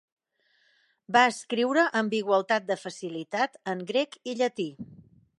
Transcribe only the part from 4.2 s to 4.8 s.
i llatí.